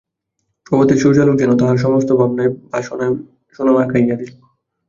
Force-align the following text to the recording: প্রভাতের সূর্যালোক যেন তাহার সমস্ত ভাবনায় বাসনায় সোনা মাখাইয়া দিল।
প্রভাতের 0.67 0.97
সূর্যালোক 0.97 1.35
যেন 1.37 1.51
তাহার 1.57 1.77
সমস্ত 1.77 2.09
ভাবনায় 2.19 2.51
বাসনায় 2.71 3.13
সোনা 3.55 3.71
মাখাইয়া 3.71 4.15
দিল। 4.19 4.31